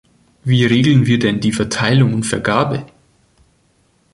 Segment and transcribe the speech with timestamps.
[0.43, 2.87] Wie regeln wir denn die Verteilung und Vergabe?